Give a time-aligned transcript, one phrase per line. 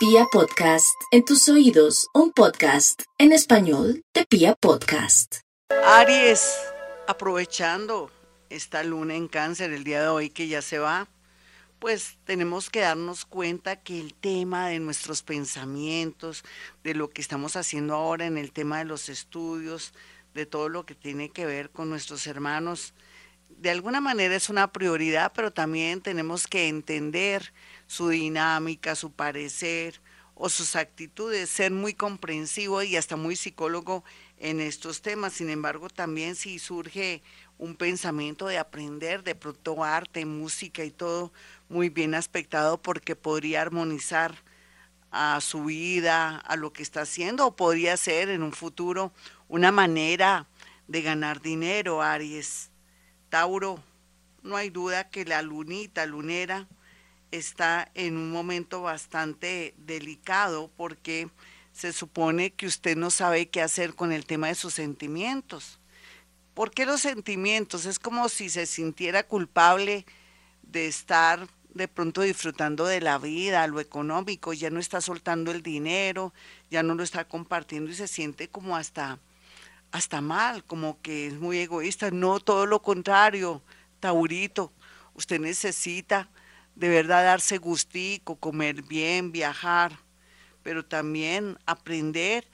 [0.00, 5.40] Pia Podcast, en tus oídos, un podcast en español de Pia Podcast.
[5.84, 6.56] Aries,
[7.06, 8.10] aprovechando
[8.48, 11.06] esta luna en cáncer el día de hoy que ya se va,
[11.78, 16.44] pues tenemos que darnos cuenta que el tema de nuestros pensamientos,
[16.82, 19.92] de lo que estamos haciendo ahora en el tema de los estudios,
[20.32, 22.94] de todo lo que tiene que ver con nuestros hermanos,
[23.58, 27.52] de alguna manera es una prioridad, pero también tenemos que entender
[27.86, 30.00] su dinámica, su parecer
[30.34, 34.04] o sus actitudes, ser muy comprensivo y hasta muy psicólogo
[34.38, 35.34] en estos temas.
[35.34, 37.22] Sin embargo, también si surge
[37.58, 41.30] un pensamiento de aprender de pronto arte, música y todo
[41.68, 44.34] muy bien aspectado porque podría armonizar
[45.10, 49.12] a su vida, a lo que está haciendo o podría ser en un futuro
[49.48, 50.46] una manera
[50.88, 52.70] de ganar dinero, Aries.
[53.30, 53.82] Tauro,
[54.42, 56.66] no hay duda que la lunita lunera
[57.30, 61.30] está en un momento bastante delicado porque
[61.72, 65.78] se supone que usted no sabe qué hacer con el tema de sus sentimientos.
[66.54, 67.86] ¿Por qué los sentimientos?
[67.86, 70.04] Es como si se sintiera culpable
[70.62, 75.62] de estar de pronto disfrutando de la vida, lo económico, ya no está soltando el
[75.62, 76.34] dinero,
[76.68, 79.20] ya no lo está compartiendo y se siente como hasta
[79.92, 82.10] hasta mal, como que es muy egoísta.
[82.10, 83.62] No, todo lo contrario,
[84.00, 84.72] Taurito.
[85.14, 86.28] Usted necesita
[86.74, 89.98] de verdad darse gustico, comer bien, viajar,
[90.62, 92.48] pero también aprender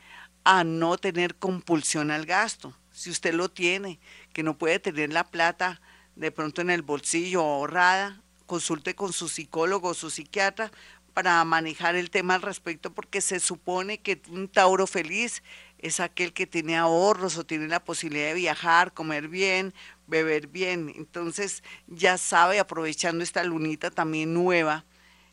[0.44, 2.76] a no tener compulsión al gasto.
[2.92, 4.00] Si usted lo tiene,
[4.32, 5.80] que no puede tener la plata
[6.14, 10.70] de pronto en el bolsillo ahorrada, consulte con su psicólogo o su psiquiatra
[11.12, 15.42] para manejar el tema al respecto, porque se supone que un Tauro feliz
[15.78, 19.74] es aquel que tiene ahorros o tiene la posibilidad de viajar, comer bien,
[20.06, 20.92] beber bien.
[20.96, 24.84] Entonces ya sabe, aprovechando esta lunita también nueva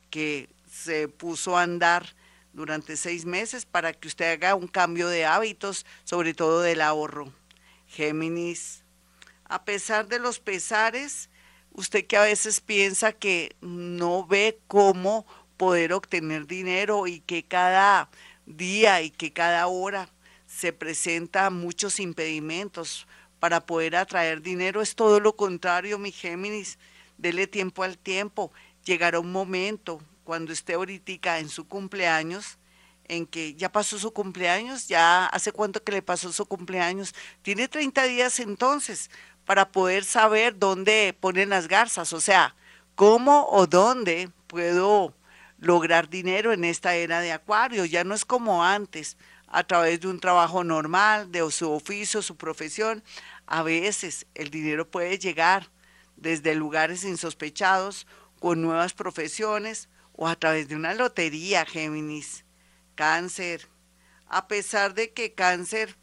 [0.09, 2.16] que se puso a andar
[2.53, 7.33] durante seis meses para que usted haga un cambio de hábitos, sobre todo del ahorro.
[7.88, 8.83] Géminis,
[9.45, 11.30] a pesar de los pesares,
[11.71, 15.25] usted que a veces piensa que no ve cómo
[15.58, 18.10] poder obtener dinero y que cada
[18.45, 20.10] día y que cada hora
[20.55, 23.08] se presenta muchos impedimentos
[23.39, 24.81] para poder atraer dinero.
[24.81, 26.77] Es todo lo contrario, mi Géminis.
[27.17, 28.52] Dele tiempo al tiempo.
[28.86, 32.58] Llegará un momento cuando esté ahorita en su cumpleaños,
[33.08, 37.13] en que ya pasó su cumpleaños, ya hace cuánto que le pasó su cumpleaños.
[37.42, 39.09] Tiene 30 días entonces
[39.45, 42.55] para poder saber dónde ponen las garzas, o sea,
[42.95, 45.13] cómo o dónde puedo
[45.58, 47.86] lograr dinero en esta era de Acuario.
[47.86, 49.17] Ya no es como antes
[49.53, 53.03] a través de un trabajo normal, de su oficio, su profesión.
[53.45, 55.69] A veces el dinero puede llegar
[56.17, 58.08] desde lugares insospechados,
[58.39, 62.45] con nuevas profesiones o a través de una lotería, Géminis.
[62.95, 63.69] Cáncer.
[64.27, 65.97] A pesar de que cáncer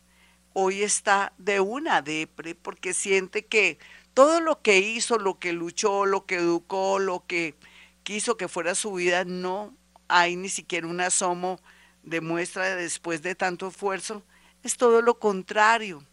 [0.53, 3.79] hoy está de una depre, porque siente que
[4.15, 7.57] todo lo que hizo, lo que luchó, lo que educó, lo que
[8.05, 9.75] quiso que fuera su vida, no
[10.07, 11.61] hay ni siquiera un asomo
[12.03, 14.23] demuestra después de tanto esfuerzo,
[14.63, 16.05] es todo lo contrario.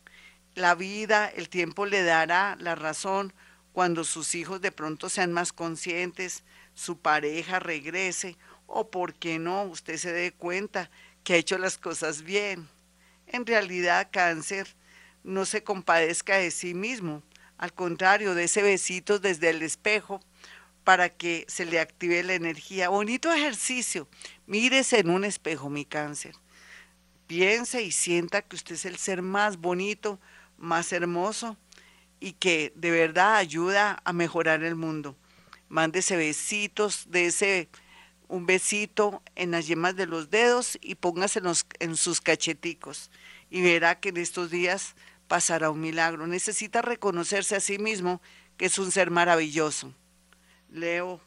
[0.56, 3.34] La vida, el tiempo le dará la razón
[3.74, 6.44] cuando sus hijos de pronto sean más conscientes,
[6.74, 10.90] su pareja regrese o, por qué no, usted se dé cuenta
[11.24, 12.68] que ha hecho las cosas bien.
[13.28, 14.76] En realidad, cáncer
[15.24, 17.22] no se compadezca de sí mismo,
[17.58, 20.22] al contrario, de ese besito desde el espejo
[20.88, 22.88] para que se le active la energía.
[22.88, 24.08] Bonito ejercicio.
[24.46, 26.34] Mírese en un espejo, mi cáncer.
[27.28, 30.18] Piense y sienta que usted es el ser más bonito,
[30.58, 31.58] más hermoso
[32.22, 35.18] y que de verdad ayuda a mejorar el mundo.
[35.68, 37.68] Mándese besitos, de ese
[38.30, 43.12] un besito en las yemas de los dedos y póngaselos en sus cacheticos
[43.50, 44.96] y verá que en estos días
[45.28, 46.28] pasará un milagro.
[46.28, 48.22] Necesita reconocerse a sí mismo
[48.56, 49.94] que es un ser maravilloso.
[50.70, 51.22] Leo,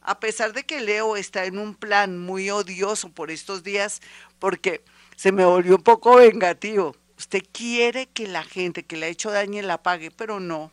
[0.00, 4.00] a pesar de que Leo está en un plan muy odioso por estos días,
[4.38, 4.84] porque
[5.16, 6.96] se me volvió un poco vengativo.
[7.16, 10.72] Usted quiere que la gente que le ha hecho daño la pague, pero no,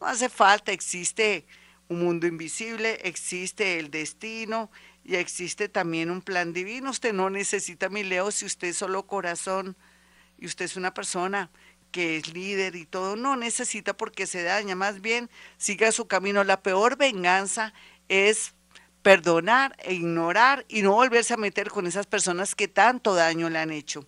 [0.00, 1.46] no hace falta, existe
[1.88, 4.70] un mundo invisible, existe el destino
[5.04, 6.90] y existe también un plan divino.
[6.90, 9.76] Usted no necesita mi Leo si usted es solo corazón
[10.38, 11.50] y usted es una persona
[11.90, 16.44] que es líder y todo, no necesita porque se daña, más bien siga su camino.
[16.44, 17.72] La peor venganza
[18.08, 18.54] es
[19.02, 23.58] perdonar e ignorar y no volverse a meter con esas personas que tanto daño le
[23.58, 24.06] han hecho.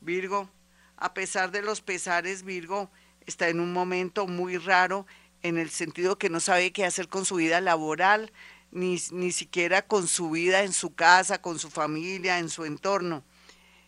[0.00, 0.48] Virgo,
[0.96, 2.90] a pesar de los pesares, Virgo
[3.26, 5.06] está en un momento muy raro
[5.42, 8.32] en el sentido que no sabe qué hacer con su vida laboral,
[8.70, 13.24] ni, ni siquiera con su vida en su casa, con su familia, en su entorno.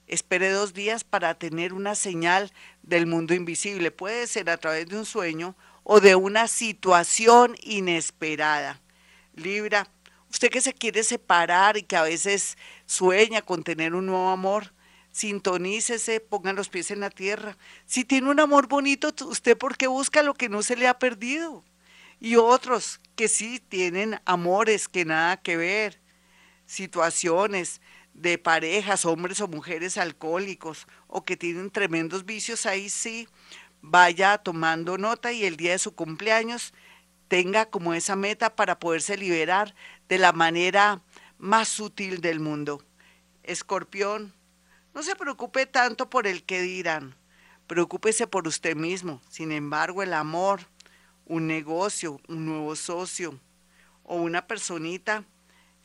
[0.09, 2.51] Espere dos días para tener una señal
[2.83, 3.91] del mundo invisible.
[3.91, 8.81] Puede ser a través de un sueño o de una situación inesperada.
[9.35, 9.87] Libra,
[10.31, 12.57] usted que se quiere separar y que a veces
[12.87, 14.73] sueña con tener un nuevo amor,
[15.13, 17.59] sintonícese, ponga los pies en la tierra.
[17.85, 20.99] Si tiene un amor bonito, usted por qué busca lo que no se le ha
[20.99, 21.65] perdido.
[22.19, 26.01] Y otros que sí tienen amores que nada que ver,
[26.65, 27.83] situaciones,
[28.21, 33.29] de parejas, hombres o mujeres alcohólicos o que tienen tremendos vicios, ahí sí
[33.81, 36.75] vaya tomando nota y el día de su cumpleaños
[37.29, 39.75] tenga como esa meta para poderse liberar
[40.09, 41.01] de la manera
[41.39, 42.83] más sutil del mundo.
[43.45, 44.35] Escorpión,
[44.95, 47.15] no se preocupe tanto por el que dirán,
[47.69, 49.23] preocúpese por usted mismo.
[49.29, 50.63] Sin embargo, el amor,
[51.25, 53.39] un negocio, un nuevo socio
[54.03, 55.25] o una personita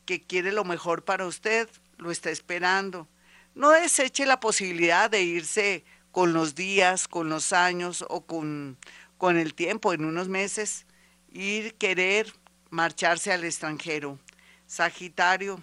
[0.04, 3.08] que quiere lo mejor para usted, lo está esperando.
[3.54, 8.78] No deseche la posibilidad de irse con los días, con los años o con,
[9.18, 10.86] con el tiempo, en unos meses,
[11.32, 12.32] ir querer
[12.70, 14.18] marcharse al extranjero.
[14.66, 15.62] Sagitario,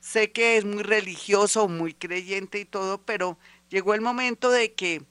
[0.00, 3.38] sé que es muy religioso, muy creyente y todo, pero
[3.68, 5.02] llegó el momento de que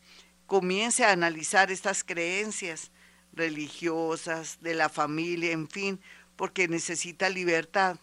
[0.48, 2.92] comience a analizar estas creencias
[3.34, 6.00] religiosas, de la familia, en fin,
[6.36, 7.98] porque necesita libertad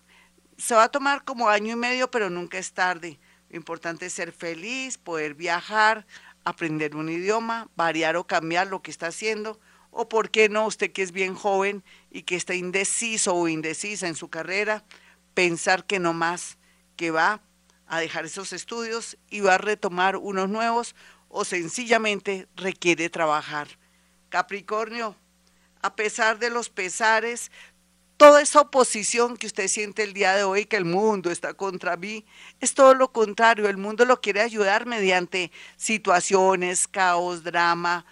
[0.58, 3.18] se va a tomar como año y medio, pero nunca es tarde.
[3.48, 6.06] Lo importante es ser feliz, poder viajar,
[6.44, 9.58] aprender un idioma, variar o cambiar lo que está haciendo.
[9.90, 14.08] O por qué no, usted que es bien joven y que está indeciso o indecisa
[14.08, 14.84] en su carrera,
[15.32, 16.58] pensar que no más,
[16.96, 17.40] que va
[17.86, 20.94] a dejar esos estudios y va a retomar unos nuevos
[21.28, 23.68] o sencillamente requiere trabajar.
[24.28, 25.16] Capricornio,
[25.80, 27.50] a pesar de los pesares,
[28.18, 31.96] toda esa oposición que usted siente el día de hoy, que el mundo está contra
[31.96, 32.26] mí,
[32.60, 33.68] es todo lo contrario.
[33.68, 38.04] El mundo lo quiere ayudar mediante situaciones, caos, drama,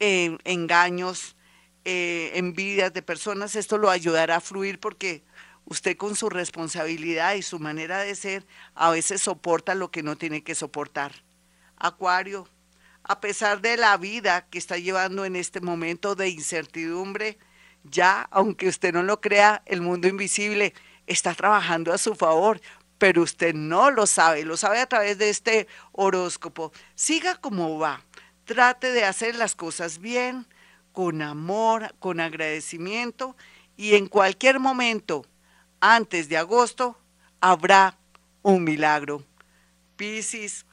[0.00, 1.36] eh, engaños,
[1.84, 3.54] eh, envidias de personas.
[3.54, 5.22] Esto lo ayudará a fluir porque
[5.66, 10.16] usted con su responsabilidad y su manera de ser a veces soporta lo que no
[10.16, 11.12] tiene que soportar.
[11.76, 12.48] Acuario,
[13.04, 17.38] a pesar de la vida que está llevando en este momento de incertidumbre,
[17.84, 20.74] ya, aunque usted no lo crea, el mundo invisible
[21.06, 22.60] está trabajando a su favor,
[22.98, 26.72] pero usted no lo sabe, lo sabe a través de este horóscopo.
[26.94, 28.04] Siga como va,
[28.44, 30.46] trate de hacer las cosas bien,
[30.92, 33.36] con amor, con agradecimiento
[33.76, 35.26] y en cualquier momento,
[35.80, 36.98] antes de agosto,
[37.40, 37.98] habrá
[38.42, 39.24] un milagro.
[39.96, 40.66] Piscis,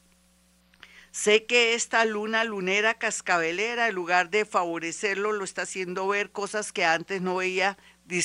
[1.21, 6.71] Sé que esta luna lunera cascabelera, en lugar de favorecerlo, lo está haciendo ver cosas
[6.71, 7.77] que antes no veía,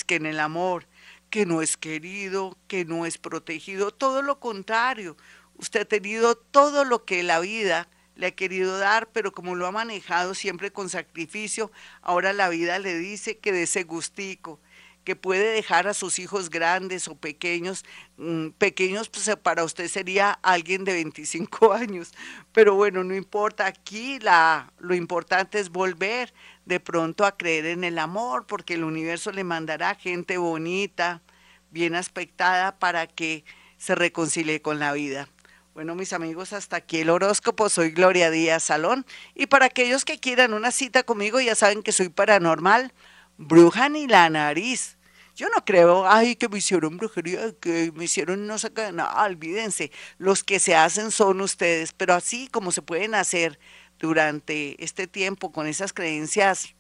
[0.07, 0.87] que en el amor,
[1.29, 5.17] que no es querido, que no es protegido, todo lo contrario.
[5.57, 9.67] Usted ha tenido todo lo que la vida le ha querido dar, pero como lo
[9.67, 14.61] ha manejado siempre con sacrificio, ahora la vida le dice que de ese gustico,
[15.05, 17.85] que puede dejar a sus hijos grandes o pequeños.
[18.17, 22.13] Mm, pequeños pues, para usted sería alguien de 25 años,
[22.53, 23.67] pero bueno, no importa.
[23.67, 26.33] Aquí la, lo importante es volver
[26.65, 31.23] de pronto a creer en el amor, porque el universo le mandará gente bonita,
[31.71, 33.45] bien aspectada, para que
[33.77, 35.29] se reconcilie con la vida.
[35.75, 37.69] Bueno, mis amigos, hasta aquí el horóscopo.
[37.69, 39.05] Soy Gloria Díaz Salón.
[39.35, 42.93] Y para aquellos que quieran una cita conmigo, ya saben que soy paranormal
[43.37, 44.94] bruja ni la nariz.
[45.35, 49.91] Yo no creo, ay, que me hicieron brujería, que me hicieron no qué, no, olvídense,
[50.17, 53.59] los que se hacen son ustedes, pero así como se pueden hacer
[53.99, 56.77] durante este tiempo con esas creencias